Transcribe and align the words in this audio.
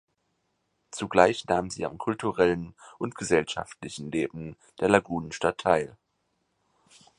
Zugleich 0.89 1.45
nahm 1.45 1.69
sie 1.69 1.85
am 1.85 1.99
kulturellen 1.99 2.73
und 2.97 3.13
gesellschaftlichen 3.13 4.09
Leben 4.09 4.55
der 4.79 4.89
Lagunenstadt 4.89 5.59
teil. 5.59 5.95